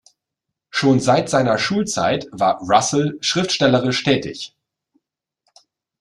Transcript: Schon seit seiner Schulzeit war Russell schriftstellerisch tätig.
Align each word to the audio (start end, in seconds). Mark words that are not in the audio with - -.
Schon 0.71 0.99
seit 0.99 1.29
seiner 1.29 1.59
Schulzeit 1.59 2.25
war 2.31 2.57
Russell 2.57 3.19
schriftstellerisch 3.21 4.03
tätig. 4.03 4.55